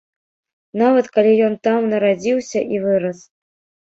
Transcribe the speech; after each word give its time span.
Нават, 0.81 1.09
калі 1.17 1.33
ён 1.47 1.57
там 1.67 1.85
нарадзіўся 1.91 2.59
і 2.77 2.81
вырас. 2.87 3.19